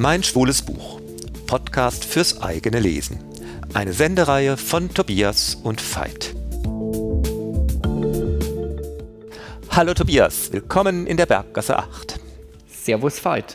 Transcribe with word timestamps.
Mein 0.00 0.22
schwules 0.22 0.62
Buch. 0.62 1.00
Podcast 1.48 2.04
fürs 2.04 2.40
eigene 2.40 2.78
Lesen. 2.78 3.18
Eine 3.74 3.92
Sendereihe 3.92 4.56
von 4.56 4.94
Tobias 4.94 5.56
und 5.56 5.80
Veit. 5.80 6.36
Hallo 9.70 9.94
Tobias, 9.94 10.52
willkommen 10.52 11.08
in 11.08 11.16
der 11.16 11.26
Berggasse 11.26 11.76
8. 11.76 12.20
Servus 12.68 13.24
Veit. 13.24 13.54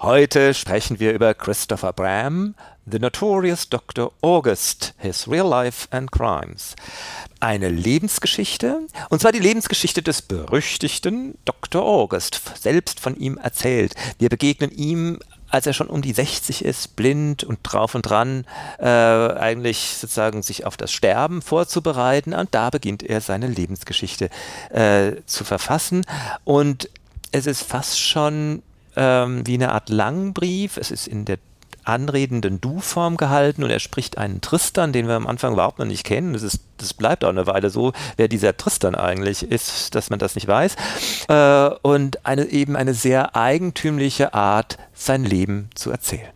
Heute 0.00 0.54
sprechen 0.54 0.98
wir 0.98 1.12
über 1.12 1.34
Christopher 1.34 1.92
Bram, 1.92 2.56
The 2.90 2.98
Notorious 2.98 3.68
Dr. 3.68 4.12
August, 4.22 4.94
His 4.98 5.28
Real 5.30 5.48
Life 5.48 5.86
and 5.92 6.10
Crimes. 6.10 6.74
Eine 7.38 7.68
Lebensgeschichte, 7.68 8.88
und 9.08 9.20
zwar 9.20 9.30
die 9.30 9.38
Lebensgeschichte 9.38 10.02
des 10.02 10.20
berüchtigten 10.20 11.38
Dr. 11.44 11.84
August, 11.84 12.40
selbst 12.60 12.98
von 12.98 13.16
ihm 13.16 13.38
erzählt. 13.38 13.94
Wir 14.18 14.30
begegnen 14.30 14.72
ihm 14.72 15.20
als 15.50 15.66
er 15.66 15.72
schon 15.72 15.88
um 15.88 16.02
die 16.02 16.12
60 16.12 16.64
ist, 16.64 16.96
blind 16.96 17.44
und 17.44 17.58
drauf 17.62 17.94
und 17.94 18.02
dran, 18.02 18.44
äh, 18.78 18.84
eigentlich 18.86 19.96
sozusagen 19.98 20.42
sich 20.42 20.64
auf 20.64 20.76
das 20.76 20.92
Sterben 20.92 21.42
vorzubereiten. 21.42 22.34
Und 22.34 22.54
da 22.54 22.70
beginnt 22.70 23.02
er 23.02 23.20
seine 23.20 23.48
Lebensgeschichte 23.48 24.30
äh, 24.70 25.12
zu 25.26 25.44
verfassen. 25.44 26.06
Und 26.44 26.88
es 27.32 27.46
ist 27.46 27.62
fast 27.62 28.00
schon 28.00 28.62
ähm, 28.96 29.46
wie 29.46 29.54
eine 29.54 29.72
Art 29.72 29.88
Langbrief. 29.88 30.76
Es 30.76 30.90
ist 30.90 31.06
in 31.06 31.24
der 31.24 31.38
anredenden 31.90 32.60
Du-Form 32.60 33.16
gehalten 33.16 33.64
und 33.64 33.70
er 33.70 33.80
spricht 33.80 34.16
einen 34.16 34.40
Tristan, 34.40 34.92
den 34.92 35.08
wir 35.08 35.14
am 35.14 35.26
Anfang 35.26 35.52
überhaupt 35.54 35.78
noch 35.78 35.86
nicht 35.86 36.04
kennen. 36.04 36.32
Das, 36.32 36.42
ist, 36.42 36.62
das 36.78 36.94
bleibt 36.94 37.24
auch 37.24 37.30
eine 37.30 37.46
Weile 37.46 37.68
so, 37.68 37.92
wer 38.16 38.28
dieser 38.28 38.56
Tristan 38.56 38.94
eigentlich 38.94 39.42
ist, 39.42 39.94
dass 39.94 40.10
man 40.10 40.18
das 40.18 40.34
nicht 40.34 40.48
weiß. 40.48 40.76
Äh, 41.28 41.70
und 41.82 42.24
eine, 42.24 42.46
eben 42.46 42.76
eine 42.76 42.94
sehr 42.94 43.36
eigentümliche 43.36 44.34
Art, 44.34 44.78
sein 44.94 45.24
Leben 45.24 45.68
zu 45.74 45.90
erzählen. 45.90 46.30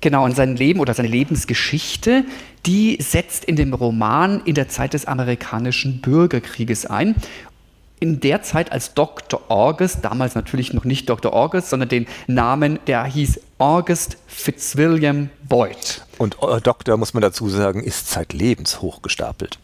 Genau, 0.00 0.24
und 0.24 0.36
sein 0.36 0.56
Leben 0.56 0.80
oder 0.80 0.92
seine 0.92 1.08
Lebensgeschichte, 1.08 2.24
die 2.66 2.98
setzt 3.00 3.44
in 3.44 3.56
dem 3.56 3.72
Roman 3.72 4.42
in 4.44 4.54
der 4.54 4.68
Zeit 4.68 4.92
des 4.92 5.06
amerikanischen 5.06 6.02
Bürgerkrieges 6.02 6.84
ein 6.84 7.14
in 8.00 8.20
der 8.20 8.42
Zeit 8.42 8.72
als 8.72 8.94
Dr. 8.94 9.40
August, 9.48 10.04
damals 10.04 10.34
natürlich 10.34 10.72
noch 10.72 10.84
nicht 10.84 11.08
Dr. 11.08 11.32
August, 11.32 11.70
sondern 11.70 11.88
den 11.88 12.06
Namen, 12.26 12.78
der 12.86 13.04
hieß 13.04 13.40
August 13.58 14.18
Fitzwilliam 14.26 15.30
Boyd. 15.48 16.02
Und 16.18 16.36
äh, 16.42 16.60
Doktor, 16.60 16.96
muss 16.96 17.14
man 17.14 17.22
dazu 17.22 17.48
sagen, 17.48 17.82
ist 17.82 18.10
zeitlebens 18.10 18.82
hochgestapelt. 18.82 19.58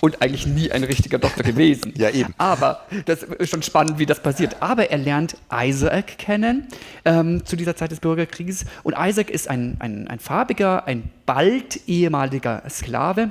Und 0.00 0.20
eigentlich 0.20 0.46
nie 0.46 0.70
ein 0.70 0.84
richtiger 0.84 1.18
Doktor 1.18 1.44
gewesen. 1.44 1.92
ja, 1.96 2.10
eben. 2.10 2.34
Aber 2.36 2.82
das 3.06 3.22
ist 3.22 3.50
schon 3.50 3.62
spannend, 3.62 3.98
wie 3.98 4.06
das 4.06 4.22
passiert. 4.22 4.56
Aber 4.60 4.90
er 4.90 4.98
lernt 4.98 5.36
Isaac 5.52 6.18
kennen 6.18 6.68
ähm, 7.04 7.44
zu 7.46 7.56
dieser 7.56 7.76
Zeit 7.76 7.90
des 7.90 8.00
Bürgerkrieges. 8.00 8.64
Und 8.82 8.96
Isaac 8.98 9.30
ist 9.30 9.48
ein, 9.48 9.76
ein, 9.78 10.08
ein 10.08 10.18
farbiger, 10.18 10.86
ein 10.86 11.10
bald 11.26 11.88
ehemaliger 11.88 12.62
Sklave 12.68 13.30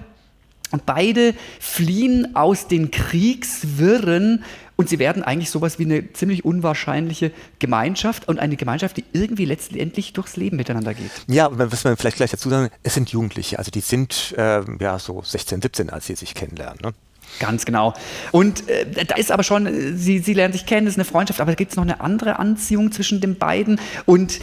beide 0.86 1.34
fliehen 1.60 2.36
aus 2.36 2.68
den 2.68 2.92
Kriegswirren 2.92 4.44
und 4.78 4.90
sie 4.90 5.00
werden 5.00 5.24
eigentlich 5.24 5.50
sowas 5.50 5.80
wie 5.80 5.86
eine 5.86 6.14
ziemlich 6.14 6.46
unwahrscheinliche 6.46 7.32
Gemeinschaft 7.60 8.28
und 8.28 8.40
eine 8.40 8.56
Gemeinschaft, 8.56 8.98
die 8.98 9.06
irgendwie 9.12 9.46
letztendlich 9.46 10.14
durchs 10.14 10.38
Leben 10.38 10.56
miteinander 10.56 10.94
geht. 10.94 11.12
Ja, 11.28 11.50
was 11.52 11.84
man 11.84 11.98
vielleicht 11.98 12.18
gleich 12.18 12.32
dazu 12.32 12.50
sagen, 12.50 12.70
es 12.84 12.94
sind 12.94 13.10
Jugendliche, 13.10 13.58
also 13.58 13.72
die 13.72 13.82
sind 13.82 14.36
äh, 14.38 14.62
ja 14.80 15.00
so 15.00 15.22
16, 15.24 15.62
17, 15.62 15.90
als 15.90 16.06
sie 16.06 16.16
sich 16.16 16.36
kennenlernen. 16.36 16.78
Ne? 16.84 16.94
Ganz 17.40 17.66
genau. 17.66 17.94
Und 18.32 18.70
äh, 18.70 19.06
da 19.06 19.16
ist 19.16 19.32
aber 19.32 19.44
schon, 19.44 19.98
sie, 19.98 20.20
sie 20.20 20.34
lernen 20.34 20.54
sich 20.54 20.68
kennen, 20.68 20.86
es 20.86 20.94
ist 20.94 21.00
eine 21.00 21.06
Freundschaft, 21.06 21.42
aber 21.42 21.52
da 21.52 21.56
gibt 21.56 21.72
es 21.72 21.76
noch 21.76 21.84
eine 21.84 22.00
andere 22.00 22.38
Anziehung 22.38 22.92
zwischen 22.92 23.20
den 23.20 23.38
beiden 23.38 23.80
und 24.06 24.40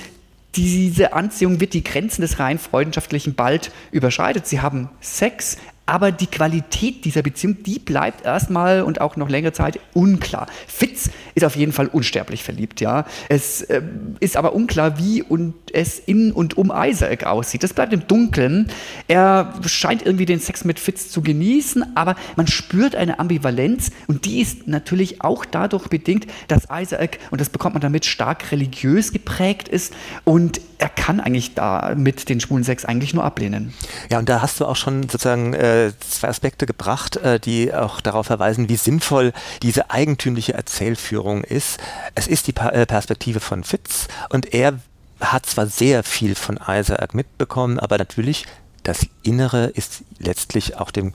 diese 0.56 1.12
Anziehung 1.14 1.60
wird 1.60 1.74
die 1.74 1.82
Grenzen 1.82 2.22
des 2.22 2.38
rein 2.38 2.58
freundschaftlichen 2.58 3.34
bald 3.34 3.72
überschreitet. 3.90 4.46
Sie 4.46 4.60
haben 4.60 4.88
Sex, 5.00 5.56
aber 5.86 6.12
die 6.12 6.26
Qualität 6.26 7.04
dieser 7.04 7.22
Beziehung, 7.22 7.62
die 7.62 7.78
bleibt 7.78 8.24
erstmal 8.24 8.82
und 8.82 9.00
auch 9.00 9.16
noch 9.16 9.28
längere 9.28 9.52
Zeit 9.52 9.78
unklar. 9.92 10.46
Fitz 10.66 11.10
ist 11.34 11.44
auf 11.44 11.56
jeden 11.56 11.72
Fall 11.72 11.88
unsterblich 11.88 12.42
verliebt, 12.42 12.80
ja. 12.80 13.04
Es 13.28 13.62
äh, 13.62 13.82
ist 14.20 14.36
aber 14.36 14.54
unklar, 14.54 14.98
wie 14.98 15.22
und 15.22 15.54
es 15.74 15.98
in 15.98 16.32
und 16.32 16.56
um 16.56 16.72
Isaac 16.74 17.24
aussieht. 17.24 17.62
Das 17.62 17.72
bleibt 17.72 17.92
im 17.92 18.06
Dunkeln. 18.06 18.70
Er 19.08 19.54
scheint 19.66 20.04
irgendwie 20.04 20.26
den 20.26 20.40
Sex 20.40 20.64
mit 20.64 20.78
Fitz 20.78 21.10
zu 21.10 21.22
genießen, 21.22 21.96
aber 21.96 22.16
man 22.36 22.46
spürt 22.46 22.94
eine 22.94 23.18
Ambivalenz 23.18 23.90
und 24.06 24.24
die 24.24 24.40
ist 24.40 24.66
natürlich 24.66 25.22
auch 25.22 25.44
dadurch 25.44 25.88
bedingt, 25.88 26.26
dass 26.48 26.68
Isaac, 26.70 27.18
und 27.30 27.40
das 27.40 27.50
bekommt 27.50 27.74
man 27.74 27.82
damit, 27.82 28.06
stark 28.06 28.52
religiös 28.52 29.12
geprägt 29.12 29.68
ist 29.68 29.94
und 30.24 30.60
er 30.78 30.88
kann 30.88 31.20
eigentlich 31.20 31.54
da 31.54 31.94
mit 31.96 32.28
den 32.28 32.40
schwulen 32.40 32.64
Sex 32.64 32.84
eigentlich 32.84 33.14
nur 33.14 33.24
ablehnen. 33.24 33.72
Ja, 34.10 34.18
und 34.18 34.28
da 34.28 34.42
hast 34.42 34.60
du 34.60 34.66
auch 34.66 34.76
schon 34.76 35.02
sozusagen 35.08 35.54
äh, 35.54 35.92
zwei 35.98 36.28
Aspekte 36.28 36.66
gebracht, 36.66 37.16
äh, 37.16 37.40
die 37.40 37.72
auch 37.72 38.00
darauf 38.00 38.26
verweisen, 38.26 38.68
wie 38.68 38.76
sinnvoll 38.76 39.32
diese 39.62 39.90
eigentümliche 39.90 40.54
Erzählführung 40.54 41.42
ist. 41.44 41.78
Es 42.14 42.26
ist 42.26 42.46
die 42.46 42.52
pa 42.52 42.68
äh, 42.70 42.86
Perspektive 42.86 43.40
von 43.40 43.64
Fitz 43.64 44.08
und 44.28 44.52
er 44.52 44.78
hat 45.20 45.46
zwar 45.46 45.66
sehr 45.66 46.02
viel 46.02 46.34
von 46.34 46.58
Isaac 46.68 47.14
mitbekommen, 47.14 47.78
aber 47.78 47.98
natürlich 47.98 48.46
das 48.82 49.06
Innere 49.22 49.66
ist 49.66 50.02
letztlich 50.18 50.76
auch 50.76 50.90
dem 50.90 51.14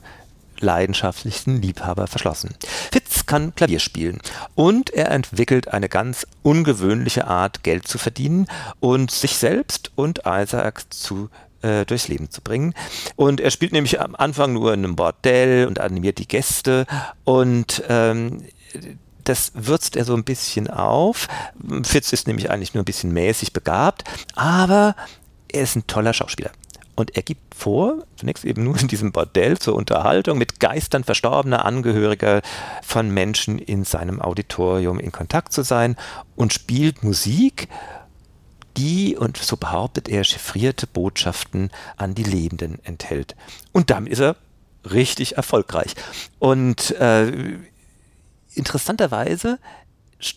leidenschaftlichsten 0.60 1.62
Liebhaber 1.62 2.06
verschlossen. 2.06 2.54
Fitz 2.92 3.26
kann 3.26 3.54
Klavier 3.54 3.80
spielen 3.80 4.20
und 4.54 4.90
er 4.90 5.10
entwickelt 5.10 5.68
eine 5.68 5.88
ganz 5.88 6.26
ungewöhnliche 6.42 7.26
Art, 7.26 7.62
Geld 7.62 7.88
zu 7.88 7.98
verdienen 7.98 8.46
und 8.78 9.10
sich 9.10 9.36
selbst 9.36 9.90
und 9.94 10.22
Isaac 10.26 10.92
zu 10.92 11.30
äh, 11.62 11.84
durchs 11.86 12.08
Leben 12.08 12.30
zu 12.30 12.42
bringen. 12.42 12.74
Und 13.16 13.40
er 13.40 13.50
spielt 13.50 13.72
nämlich 13.72 14.00
am 14.00 14.14
Anfang 14.14 14.52
nur 14.52 14.74
in 14.74 14.84
einem 14.84 14.96
Bordell 14.96 15.66
und 15.66 15.80
animiert 15.80 16.18
die 16.18 16.28
Gäste 16.28 16.86
und 17.24 17.82
ähm, 17.88 18.44
das 19.24 19.52
würzt 19.54 19.96
er 19.96 20.04
so 20.04 20.14
ein 20.14 20.24
bisschen 20.24 20.68
auf. 20.68 21.28
Fitz 21.82 22.12
ist 22.12 22.26
nämlich 22.26 22.50
eigentlich 22.50 22.74
nur 22.74 22.82
ein 22.82 22.86
bisschen 22.86 23.12
mäßig 23.12 23.52
begabt, 23.52 24.04
aber 24.34 24.94
er 25.48 25.62
ist 25.62 25.76
ein 25.76 25.86
toller 25.86 26.12
Schauspieler. 26.12 26.50
Und 26.96 27.16
er 27.16 27.22
gibt 27.22 27.54
vor, 27.54 28.04
zunächst 28.16 28.44
eben 28.44 28.62
nur 28.62 28.78
in 28.78 28.88
diesem 28.88 29.10
Bordell 29.12 29.58
zur 29.58 29.74
Unterhaltung 29.74 30.36
mit 30.36 30.60
Geistern 30.60 31.02
verstorbener 31.02 31.64
Angehöriger 31.64 32.42
von 32.82 33.08
Menschen 33.08 33.58
in 33.58 33.84
seinem 33.84 34.20
Auditorium 34.20 35.00
in 35.00 35.10
Kontakt 35.10 35.52
zu 35.52 35.62
sein 35.62 35.96
und 36.36 36.52
spielt 36.52 37.02
Musik, 37.02 37.68
die, 38.76 39.16
und 39.16 39.36
so 39.38 39.56
behauptet 39.56 40.08
er, 40.08 40.24
chiffrierte 40.24 40.86
Botschaften 40.86 41.70
an 41.96 42.14
die 42.14 42.22
Lebenden 42.22 42.78
enthält. 42.84 43.34
Und 43.72 43.90
damit 43.90 44.12
ist 44.12 44.20
er 44.20 44.36
richtig 44.90 45.36
erfolgreich. 45.36 45.94
Und 46.38 46.90
äh, 46.92 47.58
interessanterweise 48.54 49.58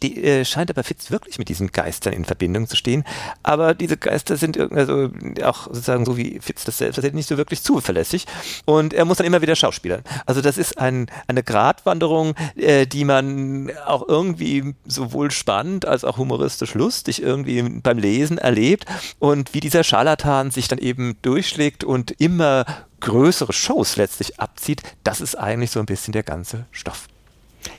äh, 0.01 0.45
scheint 0.45 0.69
aber 0.69 0.83
Fitz 0.83 1.11
wirklich 1.11 1.37
mit 1.39 1.49
diesen 1.49 1.71
Geistern 1.71 2.13
in 2.13 2.25
Verbindung 2.25 2.67
zu 2.67 2.75
stehen. 2.75 3.03
Aber 3.43 3.73
diese 3.73 3.97
Geister 3.97 4.37
sind 4.37 4.57
also 4.57 5.09
auch 5.43 5.67
sozusagen 5.67 6.05
so 6.05 6.17
wie 6.17 6.39
Fitz 6.39 6.63
das 6.63 6.77
selbst 6.77 7.01
nicht 7.13 7.27
so 7.27 7.37
wirklich 7.37 7.63
zuverlässig. 7.63 8.25
Und 8.65 8.93
er 8.93 9.05
muss 9.05 9.17
dann 9.17 9.27
immer 9.27 9.41
wieder 9.41 9.55
schauspielern. 9.55 10.03
Also 10.25 10.41
das 10.41 10.57
ist 10.57 10.77
ein, 10.77 11.07
eine 11.27 11.43
Gratwanderung, 11.43 12.35
äh, 12.55 12.85
die 12.85 13.05
man 13.05 13.71
auch 13.85 14.07
irgendwie 14.07 14.73
sowohl 14.85 15.31
spannend 15.31 15.85
als 15.85 16.03
auch 16.03 16.17
humoristisch 16.17 16.73
lustig 16.73 17.21
irgendwie 17.21 17.61
beim 17.61 17.97
Lesen 17.97 18.37
erlebt. 18.37 18.85
Und 19.19 19.53
wie 19.53 19.59
dieser 19.59 19.83
Scharlatan 19.83 20.51
sich 20.51 20.67
dann 20.67 20.79
eben 20.79 21.17
durchschlägt 21.21 21.83
und 21.83 22.11
immer 22.11 22.65
größere 23.01 23.51
Shows 23.51 23.97
letztlich 23.97 24.39
abzieht, 24.39 24.81
das 25.03 25.19
ist 25.19 25.35
eigentlich 25.35 25.71
so 25.71 25.79
ein 25.81 25.85
bisschen 25.85 26.13
der 26.13 26.23
ganze 26.23 26.65
Stoff. 26.71 27.07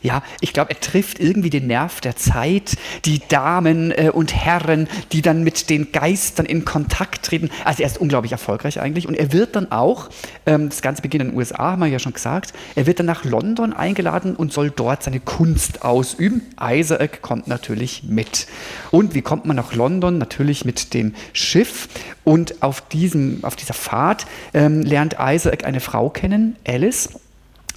Ja, 0.02 0.22
ich 0.40 0.52
glaube, 0.52 0.70
er 0.70 0.80
trifft 0.80 1.20
irgendwie 1.20 1.50
den 1.50 1.66
Nerv 1.66 2.00
der 2.00 2.16
Zeit, 2.16 2.76
die 3.04 3.20
Damen 3.28 3.90
äh, 3.90 4.10
und 4.12 4.34
Herren, 4.34 4.88
die 5.12 5.22
dann 5.22 5.44
mit 5.44 5.70
den 5.70 5.92
Geistern 5.92 6.46
in 6.46 6.64
Kontakt 6.64 7.24
treten. 7.24 7.50
Also 7.64 7.82
er 7.82 7.88
ist 7.88 7.98
unglaublich 7.98 8.32
erfolgreich 8.32 8.80
eigentlich 8.80 9.08
und 9.08 9.14
er 9.14 9.32
wird 9.32 9.56
dann 9.56 9.72
auch, 9.72 10.10
ähm, 10.46 10.68
das 10.68 10.82
Ganze 10.82 11.02
beginnt 11.02 11.24
in 11.24 11.30
den 11.30 11.36
USA, 11.36 11.72
haben 11.72 11.80
wir 11.80 11.88
ja 11.88 11.98
schon 11.98 12.12
gesagt, 12.12 12.52
er 12.74 12.86
wird 12.86 12.98
dann 12.98 13.06
nach 13.06 13.24
London 13.24 13.72
eingeladen 13.72 14.36
und 14.36 14.52
soll 14.52 14.70
dort 14.70 15.02
seine 15.02 15.20
Kunst 15.20 15.82
ausüben. 15.82 16.42
Isaac 16.60 17.22
kommt 17.22 17.48
natürlich 17.48 18.02
mit. 18.04 18.46
Und 18.90 19.14
wie 19.14 19.22
kommt 19.22 19.46
man 19.46 19.56
nach 19.56 19.74
London? 19.74 20.18
Natürlich 20.18 20.64
mit 20.64 20.94
dem 20.94 21.14
Schiff 21.32 21.88
und 22.24 22.62
auf, 22.62 22.80
diesem, 22.88 23.44
auf 23.44 23.56
dieser 23.56 23.74
Fahrt 23.74 24.26
ähm, 24.52 24.82
lernt 24.82 25.16
Isaac 25.20 25.64
eine 25.64 25.80
Frau 25.80 26.10
kennen, 26.10 26.56
Alice. 26.66 27.10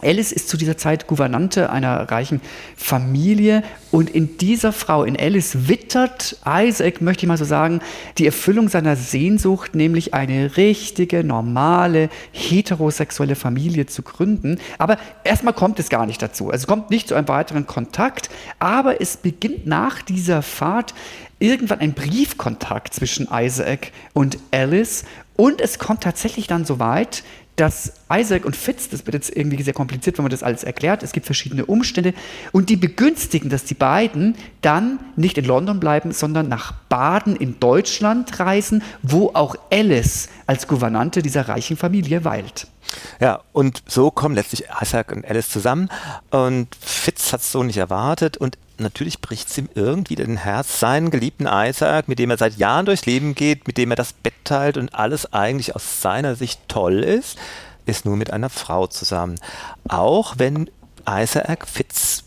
Alice 0.01 0.31
ist 0.31 0.47
zu 0.47 0.57
dieser 0.57 0.77
Zeit 0.77 1.07
Gouvernante 1.07 1.71
einer 1.71 2.11
reichen 2.11 2.39
Familie 2.75 3.63
und 3.89 4.09
in 4.09 4.37
dieser 4.37 4.71
Frau, 4.71 5.03
in 5.03 5.17
Alice, 5.19 5.67
wittert 5.67 6.37
Isaac, 6.45 7.01
möchte 7.01 7.25
ich 7.25 7.27
mal 7.27 7.37
so 7.37 7.45
sagen, 7.45 7.79
die 8.17 8.27
Erfüllung 8.27 8.69
seiner 8.69 8.95
Sehnsucht, 8.95 9.73
nämlich 9.73 10.13
eine 10.13 10.55
richtige, 10.55 11.23
normale, 11.23 12.09
heterosexuelle 12.31 13.35
Familie 13.35 13.87
zu 13.87 14.03
gründen. 14.03 14.59
Aber 14.77 14.97
erstmal 15.23 15.53
kommt 15.53 15.79
es 15.79 15.89
gar 15.89 16.05
nicht 16.05 16.21
dazu. 16.21 16.51
Also 16.51 16.63
es 16.63 16.67
kommt 16.67 16.91
nicht 16.91 17.07
zu 17.07 17.15
einem 17.15 17.27
weiteren 17.27 17.65
Kontakt, 17.65 18.29
aber 18.59 19.01
es 19.01 19.17
beginnt 19.17 19.65
nach 19.65 20.03
dieser 20.03 20.43
Fahrt 20.43 20.93
irgendwann 21.39 21.79
ein 21.79 21.93
Briefkontakt 21.93 22.93
zwischen 22.93 23.27
Isaac 23.31 23.91
und 24.13 24.37
Alice 24.51 25.05
und 25.35 25.61
es 25.61 25.79
kommt 25.79 26.01
tatsächlich 26.01 26.47
dann 26.47 26.65
so 26.65 26.79
weit, 26.79 27.23
dass 27.57 27.91
Isaac 28.11 28.45
und 28.45 28.55
Fitz, 28.55 28.87
das 28.87 29.05
wird 29.05 29.15
jetzt 29.15 29.35
irgendwie 29.35 29.61
sehr 29.61 29.73
kompliziert, 29.73 30.17
wenn 30.17 30.23
man 30.23 30.31
das 30.31 30.43
alles 30.43 30.63
erklärt, 30.63 31.01
es 31.03 31.11
gibt 31.11 31.25
verschiedene 31.25 31.65
Umstände. 31.65 32.13
Und 32.51 32.69
die 32.69 32.77
begünstigen, 32.77 33.49
dass 33.49 33.65
die 33.65 33.73
beiden 33.73 34.35
dann 34.61 34.99
nicht 35.15 35.37
in 35.39 35.45
London 35.45 35.79
bleiben, 35.79 36.11
sondern 36.11 36.47
nach 36.47 36.73
Baden 36.87 37.35
in 37.35 37.59
Deutschland 37.59 38.39
reisen, 38.39 38.83
wo 39.01 39.31
auch 39.33 39.55
Alice 39.71 40.29
als 40.45 40.67
Gouvernante 40.67 41.23
dieser 41.23 41.49
reichen 41.49 41.77
Familie 41.77 42.23
weilt. 42.23 42.67
Ja, 43.19 43.41
und 43.53 43.81
so 43.87 44.11
kommen 44.11 44.35
letztlich 44.35 44.65
Isaac 44.81 45.11
und 45.11 45.25
Alice 45.25 45.49
zusammen. 45.49 45.89
Und 46.29 46.67
Fitz 46.79 47.33
hat 47.33 47.41
es 47.41 47.51
so 47.51 47.63
nicht 47.63 47.77
erwartet. 47.77 48.37
Und 48.37 48.57
natürlich 48.79 49.21
bricht 49.21 49.49
es 49.49 49.57
ihm 49.57 49.69
irgendwie 49.75 50.15
den 50.15 50.37
Herz, 50.37 50.79
seinen 50.79 51.11
geliebten 51.11 51.47
Isaac, 51.47 52.07
mit 52.07 52.19
dem 52.19 52.29
er 52.29 52.37
seit 52.37 52.57
Jahren 52.57 52.85
durchs 52.85 53.05
Leben 53.05 53.35
geht, 53.35 53.67
mit 53.67 53.77
dem 53.77 53.91
er 53.91 53.95
das 53.95 54.13
Bett 54.13 54.33
teilt 54.43 54.77
und 54.77 54.93
alles 54.93 55.33
eigentlich 55.33 55.75
aus 55.75 56.01
seiner 56.01 56.35
Sicht 56.35 56.61
toll 56.67 57.03
ist, 57.03 57.37
ist 57.85 58.05
nur 58.05 58.17
mit 58.17 58.31
einer 58.31 58.49
Frau 58.49 58.87
zusammen. 58.87 59.39
Auch 59.87 60.35
wenn 60.37 60.69
Isaac 61.07 61.67
Fitz 61.67 62.23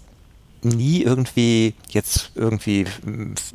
nie 0.62 1.02
irgendwie 1.02 1.74
jetzt 1.88 2.32
irgendwie 2.34 2.86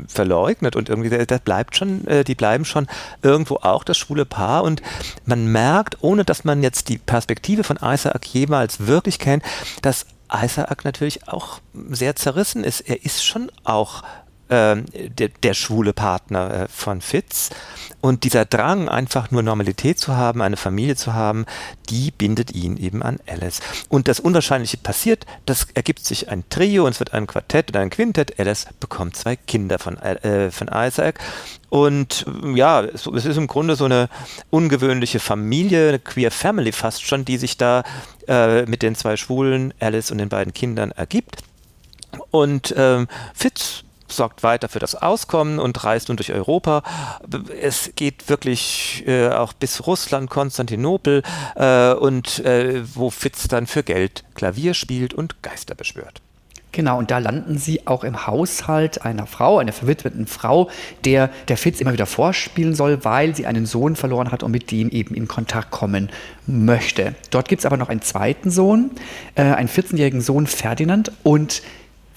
verleugnet 0.07 0.75
und 0.75 0.89
irgendwie 0.89 1.09
das 1.09 1.39
bleibt 1.41 1.77
schon, 1.77 2.05
äh, 2.07 2.23
die 2.23 2.35
bleiben 2.35 2.65
schon 2.65 2.87
irgendwo 3.21 3.57
auch 3.57 3.83
das 3.83 3.97
schwule 3.97 4.25
Paar 4.25 4.63
und 4.63 4.81
man 5.25 5.51
merkt, 5.51 5.97
ohne 6.01 6.25
dass 6.25 6.43
man 6.43 6.63
jetzt 6.63 6.89
die 6.89 6.97
Perspektive 6.97 7.63
von 7.63 7.77
Isaac 7.81 8.25
jemals 8.27 8.87
wirklich 8.87 9.19
kennt, 9.19 9.43
dass 9.81 10.05
Isaac 10.33 10.85
natürlich 10.85 11.27
auch 11.27 11.59
sehr 11.89 12.15
zerrissen 12.15 12.63
ist. 12.63 12.81
Er 12.81 13.05
ist 13.05 13.23
schon 13.23 13.51
auch 13.63 14.03
ähm, 14.49 14.85
der, 14.93 15.29
der, 15.29 15.53
schwule 15.53 15.93
Partner 15.93 16.63
äh, 16.63 16.67
von 16.67 17.01
Fitz. 17.01 17.49
Und 18.01 18.23
dieser 18.23 18.45
Drang, 18.45 18.87
einfach 18.87 19.31
nur 19.31 19.41
Normalität 19.41 19.97
zu 19.97 20.15
haben, 20.15 20.41
eine 20.41 20.57
Familie 20.57 20.95
zu 20.95 21.13
haben, 21.13 21.45
die 21.89 22.11
bindet 22.11 22.53
ihn 22.53 22.77
eben 22.77 23.01
an 23.01 23.17
Alice. 23.25 23.61
Und 23.89 24.07
das 24.07 24.19
Unwahrscheinliche 24.19 24.77
passiert, 24.77 25.25
das 25.47 25.67
ergibt 25.73 26.05
sich 26.05 26.29
ein 26.29 26.43
Trio 26.49 26.85
und 26.85 26.91
es 26.91 26.99
wird 26.99 27.13
ein 27.13 27.25
Quartett 27.25 27.69
oder 27.69 27.79
ein 27.79 27.89
Quintett. 27.89 28.39
Alice 28.39 28.67
bekommt 28.79 29.15
zwei 29.15 29.35
Kinder 29.35 29.79
von, 29.79 29.97
äh, 29.97 30.51
von 30.51 30.69
Isaac. 30.71 31.19
Und 31.69 32.25
ja, 32.53 32.83
es, 32.83 33.07
es 33.07 33.25
ist 33.25 33.37
im 33.37 33.47
Grunde 33.47 33.75
so 33.75 33.85
eine 33.85 34.09
ungewöhnliche 34.51 35.19
Familie, 35.19 35.89
eine 35.89 35.99
Queer 35.99 36.29
Family 36.29 36.71
fast 36.71 37.03
schon, 37.03 37.25
die 37.25 37.37
sich 37.37 37.57
da 37.57 37.83
äh, 38.27 38.65
mit 38.67 38.83
den 38.83 38.93
zwei 38.93 39.17
Schwulen, 39.17 39.73
Alice 39.79 40.11
und 40.11 40.19
den 40.19 40.29
beiden 40.29 40.53
Kindern 40.53 40.91
ergibt. 40.91 41.37
Und 42.31 42.73
ähm, 42.77 43.07
Fitz 43.33 43.84
sorgt 44.07 44.43
weiter 44.43 44.69
für 44.69 44.79
das 44.79 44.95
Auskommen 44.95 45.59
und 45.59 45.83
reist 45.83 46.09
nun 46.09 46.17
durch 46.17 46.31
Europa. 46.31 46.83
Es 47.61 47.91
geht 47.95 48.29
wirklich 48.29 49.03
äh, 49.07 49.29
auch 49.29 49.53
bis 49.53 49.85
Russland, 49.87 50.29
Konstantinopel 50.29 51.23
äh, 51.55 51.93
und 51.93 52.39
äh, 52.39 52.83
wo 52.93 53.09
Fitz 53.09 53.47
dann 53.47 53.67
für 53.67 53.83
Geld 53.83 54.23
Klavier 54.35 54.73
spielt 54.73 55.13
und 55.13 55.41
Geister 55.41 55.75
beschwört. 55.75 56.21
Genau, 56.75 56.97
und 56.97 57.09
da 57.09 57.19
landen 57.19 57.57
sie 57.57 57.87
auch 57.87 58.03
im 58.03 58.27
Haushalt 58.27 59.05
einer 59.05 59.27
Frau, 59.27 59.59
einer 59.59 59.71
verwitweten 59.71 60.27
Frau, 60.27 60.69
der 61.05 61.29
der 61.47 61.55
Fitz 61.55 61.79
immer 61.79 61.93
wieder 61.93 62.05
vorspielen 62.05 62.75
soll, 62.75 63.05
weil 63.05 63.33
sie 63.33 63.45
einen 63.45 63.65
Sohn 63.65 63.95
verloren 63.95 64.29
hat 64.29 64.43
und 64.43 64.51
mit 64.51 64.71
dem 64.71 64.89
eben 64.89 65.15
in 65.15 65.29
Kontakt 65.29 65.71
kommen 65.71 66.09
möchte. 66.47 67.15
Dort 67.31 67.47
gibt 67.47 67.61
es 67.61 67.65
aber 67.65 67.77
noch 67.77 67.87
einen 67.87 68.01
zweiten 68.01 68.51
Sohn, 68.51 68.91
äh, 69.35 69.43
einen 69.43 69.69
14-jährigen 69.69 70.19
Sohn 70.19 70.47
Ferdinand 70.47 71.13
und 71.23 71.61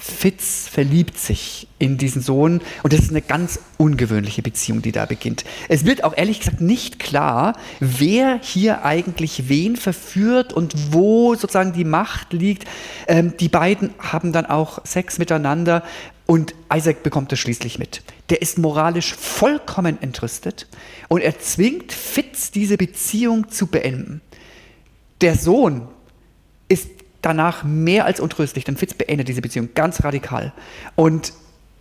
Fitz 0.00 0.68
verliebt 0.68 1.18
sich 1.18 1.66
in 1.80 1.98
diesen 1.98 2.22
Sohn 2.22 2.60
und 2.84 2.92
das 2.92 3.00
ist 3.00 3.10
eine 3.10 3.20
ganz 3.20 3.58
ungewöhnliche 3.78 4.42
Beziehung, 4.42 4.80
die 4.80 4.92
da 4.92 5.06
beginnt. 5.06 5.44
Es 5.68 5.84
wird 5.84 6.04
auch 6.04 6.16
ehrlich 6.16 6.38
gesagt 6.38 6.60
nicht 6.60 7.00
klar, 7.00 7.58
wer 7.80 8.38
hier 8.40 8.84
eigentlich 8.84 9.48
wen 9.48 9.74
verführt 9.74 10.52
und 10.52 10.92
wo 10.92 11.34
sozusagen 11.34 11.72
die 11.72 11.84
Macht 11.84 12.32
liegt. 12.32 12.64
Ähm, 13.08 13.36
die 13.38 13.48
beiden 13.48 13.90
haben 13.98 14.32
dann 14.32 14.46
auch 14.46 14.84
Sex 14.86 15.18
miteinander 15.18 15.82
und 16.26 16.54
Isaac 16.72 17.02
bekommt 17.02 17.32
das 17.32 17.40
schließlich 17.40 17.80
mit. 17.80 18.02
Der 18.30 18.40
ist 18.40 18.56
moralisch 18.56 19.14
vollkommen 19.14 20.00
entrüstet 20.00 20.68
und 21.08 21.22
er 21.22 21.40
zwingt 21.40 21.92
Fitz, 21.92 22.52
diese 22.52 22.76
Beziehung 22.76 23.48
zu 23.48 23.66
beenden. 23.66 24.20
Der 25.20 25.34
Sohn 25.34 25.88
ist 26.68 26.88
danach 27.22 27.64
mehr 27.64 28.04
als 28.04 28.20
untröstlich, 28.20 28.64
denn 28.64 28.76
Fitz 28.76 28.94
beendet 28.94 29.28
diese 29.28 29.42
Beziehung 29.42 29.70
ganz 29.74 30.04
radikal. 30.04 30.52
Und 30.94 31.32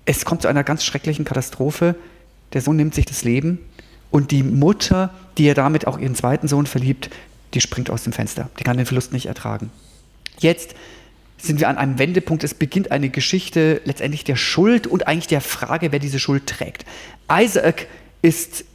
es 0.06 0.26
kommt 0.26 0.42
zu 0.42 0.48
einer 0.48 0.64
ganz 0.64 0.84
schrecklichen 0.84 1.26
Katastrophe. 1.26 1.96
Der 2.54 2.62
Sohn 2.62 2.78
nimmt 2.78 2.96
sich 2.96 3.06
das 3.06 3.24
Leben 3.24 3.60
und 4.10 4.32
die 4.32 4.44
Mutter, 4.44 5.14
die 5.38 5.48
er 5.48 5.54
damit 5.54 5.86
auch 5.86 5.98
ihren 6.00 6.16
zweiten 6.16 6.48
Sohn 6.48 6.66
verliebt, 6.66 7.10
die 7.54 7.62
springt 7.62 7.90
aus 7.90 8.04
dem 8.04 8.14
Fenster. 8.14 8.50
Die 8.60 8.64
kann 8.64 8.78
den 8.78 8.86
Verlust 8.86 9.14
nicht 9.14 9.26
ertragen. 9.26 9.70
Jetzt 10.40 10.76
sind 11.38 11.60
wir 11.60 11.70
an 11.70 11.78
einem 11.78 12.00
Wendepunkt. 12.00 12.44
Es 12.44 12.54
beginnt 12.54 12.92
eine 12.92 13.10
Geschichte 13.10 13.82
letztendlich 13.86 14.24
der 14.24 14.36
Schuld 14.36 14.88
und 14.88 15.08
eigentlich 15.08 15.28
der 15.28 15.42
Frage, 15.42 15.92
wer 15.92 16.00
diese 16.00 16.20
Schuld 16.20 16.48
trägt. 16.48 16.86
Isaac 17.32 17.88
ist 18.22 18.66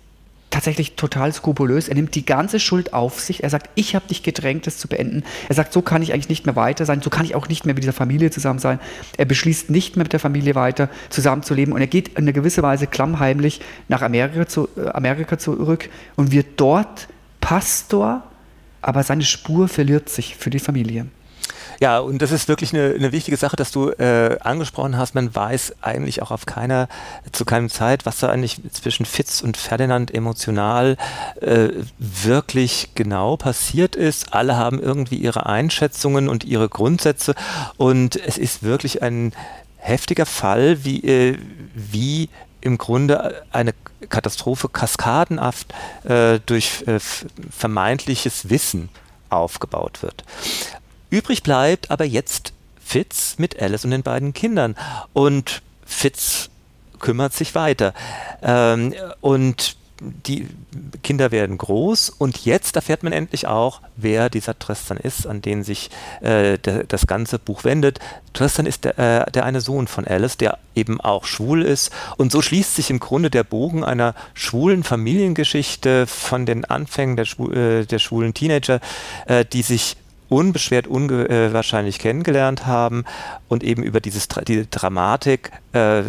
tatsächlich 0.53 0.95
total 0.95 1.33
skrupulös. 1.33 1.89
Er 1.89 1.95
nimmt 1.95 2.15
die 2.15 2.25
ganze 2.25 2.61
Schuld 2.61 2.93
auf 2.93 3.19
sich. 3.19 3.43
Er 3.43 3.51
sagt, 3.51 3.71
ich 3.75 3.95
habe 3.95 4.07
dich 4.07 4.23
gedrängt, 4.23 4.67
das 4.67 4.79
zu 4.79 4.87
beenden. 4.87 5.25
Er 5.49 5.55
sagt, 5.55 5.73
so 5.73 5.83
kann 5.83 6.03
ich 6.03 6.13
eigentlich 6.13 6.29
nicht 6.29 6.47
mehr 6.47 6.55
weiter 6.55 6.85
sein, 6.85 7.01
so 7.03 7.11
kann 7.11 7.25
ich 7.25 7.35
auch 7.35 7.49
nicht 7.49 7.65
mehr 7.65 7.75
mit 7.75 7.83
dieser 7.83 7.95
Familie 7.95 8.31
zusammen 8.31 8.59
sein. 8.59 8.79
Er 9.17 9.25
beschließt 9.25 9.71
nicht 9.71 9.97
mehr 9.97 10.05
mit 10.05 10.13
der 10.13 10.21
Familie 10.21 10.55
weiter 10.55 10.89
zusammenzuleben 11.09 11.75
und 11.75 11.81
er 11.81 11.87
geht 11.87 12.09
in 12.09 12.19
einer 12.19 12.33
gewisser 12.33 12.63
Weise 12.63 12.87
klammheimlich 12.87 13.61
nach 13.89 14.03
Amerika, 14.03 14.47
zu, 14.47 14.69
äh, 14.77 14.89
Amerika 14.91 15.39
zurück 15.39 15.89
und 16.17 16.31
wird 16.31 16.61
dort 16.61 17.09
Pastor, 17.41 18.23
aber 18.83 19.03
seine 19.03 19.25
Spur 19.25 19.69
verliert 19.69 20.09
sich 20.11 20.37
für 20.37 20.51
die 20.51 20.59
Familie. 20.59 21.07
Ja, 21.83 21.99
und 21.99 22.23
das 22.23 22.31
ist 22.31 22.47
wirklich 22.47 22.73
eine, 22.73 22.95
eine 22.95 23.11
wichtige 23.11 23.37
Sache, 23.37 23.57
dass 23.57 23.73
du 23.73 23.91
äh, 23.91 24.39
angesprochen 24.39 24.97
hast. 24.97 25.17
Man 25.17 25.35
weiß 25.35 25.75
eigentlich 25.81 26.23
auch 26.23 26.31
auf 26.31 26.47
keiner, 26.47 26.87
zu 27.33 27.45
keinem 27.45 27.71
Zeit, 27.71 28.07
was 28.07 28.21
da 28.21 28.29
eigentlich 28.29 28.61
zwischen 28.71 29.05
Fitz 29.05 29.41
und 29.41 29.57
Ferdinand 29.57 30.15
emotional 30.15 30.97
äh, 31.41 31.71
wirklich 31.99 32.91
genau 32.95 33.37
passiert 33.37 33.97
ist. 33.97 34.33
Alle 34.33 34.57
haben 34.57 34.81
irgendwie 34.81 35.17
ihre 35.17 35.47
Einschätzungen 35.47 36.29
und 36.29 36.45
ihre 36.45 36.69
Grundsätze 36.69 37.35
und 37.79 38.15
es 38.15 38.39
ist 38.39 38.63
wirklich 38.63 39.03
ein 39.03 39.33
heftiger 39.79 40.25
Fall, 40.25 40.85
wie, 40.85 41.01
äh, 41.01 41.37
wie 41.75 42.29
im 42.61 42.79
Grunde 42.79 43.43
eine 43.51 43.75
Katastrophe 44.09 44.69
kaskadenhaft 44.69 45.75
äh, 46.05 46.39
durch 46.47 46.85
äh, 46.87 47.01
vermeintliches 47.51 48.51
Wissen 48.51 48.89
aufgebaut 49.31 50.01
wird. 50.05 50.23
Übrig 51.13 51.43
bleibt 51.43 51.91
aber 51.91 52.07
jetzt 52.07 52.55
Fitz 52.83 53.35
mit 53.37 53.61
Alice 53.61 53.85
und 53.85 53.91
den 53.91 54.03
beiden 54.03 54.33
Kindern. 54.33 54.77
Und 55.13 55.61
Fitz 55.85 56.49
kümmert 57.01 57.35
sich 57.35 57.55
weiter. 57.55 57.93
Ähm, 58.43 58.95
und 59.21 59.77
die 60.01 60.49
Kinder 61.03 61.31
werden 61.31 61.59
groß 61.59 62.11
und 62.11 62.45
jetzt 62.45 62.77
erfährt 62.77 63.03
man 63.03 63.13
endlich 63.13 63.47
auch, 63.47 63.83
wer 63.97 64.31
dieser 64.31 64.59
Tristan 64.59 64.97
ist, 64.97 65.27
an 65.27 65.43
den 65.43 65.63
sich 65.63 65.91
äh, 66.23 66.59
der, 66.59 66.85
das 66.85 67.07
ganze 67.07 67.39
Buch 67.39 67.63
wendet. 67.63 68.01
Tristan 68.33 68.67
ist 68.67 68.85
der, 68.85 68.99
äh, 68.99 69.31
der 69.31 69.45
eine 69.45 69.61
Sohn 69.61 69.87
von 69.87 70.07
Alice, 70.07 70.39
der 70.39 70.59
eben 70.75 71.01
auch 71.01 71.27
schwul 71.27 71.63
ist 71.63 71.93
und 72.17 72.33
so 72.33 72.43
schließt 72.43 72.75
sich 72.75 72.91
im 72.91 72.99
Grunde 72.99 73.31
der 73.31 73.45
Bogen 73.45 73.85
einer 73.85 74.15
schwulen 74.35 74.83
Familiengeschichte 74.83 76.07
von 76.07 76.47
den 76.47 76.65
Anfängen 76.65 77.17
der, 77.17 77.27
schwul, 77.27 77.57
äh, 77.57 77.87
der 77.87 77.99
schwulen 78.01 78.35
Teenager, 78.35 78.81
äh, 79.27 79.45
die 79.45 79.63
sich 79.63 79.97
unbeschwert, 80.33 80.87
unwahrscheinlich 80.87 81.99
kennengelernt 81.99 82.67
haben 82.67 83.05
und 83.49 83.63
eben 83.63 83.83
über 83.83 84.01
dieses, 84.01 84.29
diese 84.47 84.67
Dramatik 84.67 85.53
äh, 85.73 86.03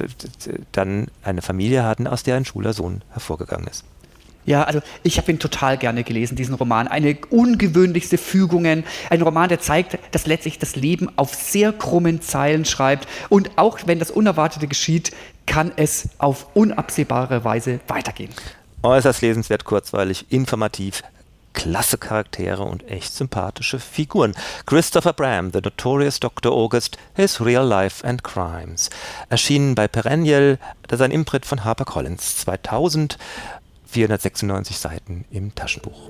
dann 0.72 1.08
eine 1.24 1.42
Familie 1.42 1.84
hatten, 1.84 2.08
aus 2.08 2.24
der 2.24 2.36
ein 2.36 2.46
schwuler 2.46 2.74
Sohn 2.74 3.01
hervorgegangen 3.12 3.68
ist. 3.68 3.84
Ja, 4.46 4.63
also 4.63 4.82
ich 5.03 5.18
habe 5.18 5.32
ihn 5.32 5.39
total 5.39 5.77
gerne 5.77 6.03
gelesen, 6.03 6.36
diesen 6.36 6.56
Roman. 6.56 6.88
Eine 6.88 7.18
ungewöhnlichste 7.30 8.18
Fügungen. 8.18 8.84
Ein 9.10 9.22
Roman, 9.22 9.48
der 9.48 9.60
zeigt, 9.62 9.98
dass 10.12 10.25
letztlich 10.27 10.60
das 10.60 10.75
Leben 10.75 11.10
auf 11.15 11.34
sehr 11.34 11.72
krummen 11.72 12.22
Zeilen 12.22 12.65
schreibt. 12.65 13.08
Und 13.30 13.51
auch 13.58 13.80
wenn 13.86 14.00
das 14.00 14.12
Unerwartete 14.12 14.68
geschieht, 14.68 15.12
kann 15.46 15.72
es 15.75 16.10
auf 16.18 16.48
unabsehbare 16.56 17.46
Weise 17.46 17.80
weitergehen. 17.88 18.32
Äußerst 18.84 19.22
lesenswert, 19.22 19.63
kurzweilig, 19.63 20.25
informativ, 20.30 21.03
klasse 21.53 21.98
Charaktere 21.98 22.63
und 22.63 22.88
echt 22.89 23.13
sympathische 23.13 23.79
Figuren. 23.79 24.33
Christopher 24.65 25.13
Bram, 25.13 25.51
The 25.51 25.62
Notorious 25.62 26.19
Dr. 26.19 26.51
August, 26.51 26.98
His 27.15 27.39
Real 27.39 27.65
Life 27.65 28.05
and 28.05 28.24
Crimes. 28.24 28.89
Erschienen 29.29 29.75
bei 29.75 29.88
Perennial, 29.88 30.60
das 30.88 31.00
ist 31.00 31.03
ein 31.03 31.12
Imprint 31.12 31.45
von 31.45 31.63
HarperCollins 31.63 32.38
2000, 32.38 33.17
496 33.86 34.77
Seiten 34.77 35.25
im 35.31 35.53
Taschenbuch. 35.53 36.10